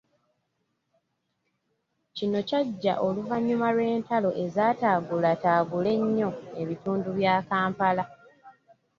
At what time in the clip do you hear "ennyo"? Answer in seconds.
5.97-6.29